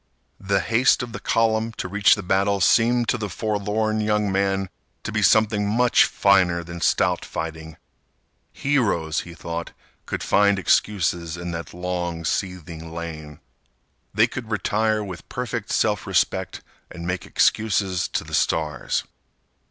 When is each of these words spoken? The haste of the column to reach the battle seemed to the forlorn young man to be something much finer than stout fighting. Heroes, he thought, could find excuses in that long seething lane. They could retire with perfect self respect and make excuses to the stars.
The 0.39 0.61
haste 0.61 1.03
of 1.03 1.11
the 1.11 1.19
column 1.19 1.73
to 1.73 1.87
reach 1.87 2.15
the 2.15 2.23
battle 2.23 2.59
seemed 2.59 3.07
to 3.09 3.19
the 3.19 3.29
forlorn 3.29 4.01
young 4.01 4.31
man 4.31 4.69
to 5.03 5.11
be 5.11 5.21
something 5.21 5.69
much 5.69 6.05
finer 6.05 6.63
than 6.63 6.81
stout 6.81 7.23
fighting. 7.23 7.77
Heroes, 8.51 9.19
he 9.19 9.35
thought, 9.35 9.73
could 10.07 10.23
find 10.23 10.57
excuses 10.57 11.37
in 11.37 11.51
that 11.51 11.71
long 11.71 12.25
seething 12.25 12.91
lane. 12.91 13.41
They 14.11 14.25
could 14.25 14.49
retire 14.49 15.03
with 15.03 15.29
perfect 15.29 15.69
self 15.69 16.07
respect 16.07 16.63
and 16.89 17.05
make 17.05 17.27
excuses 17.27 18.07
to 18.07 18.23
the 18.23 18.33
stars. 18.33 19.03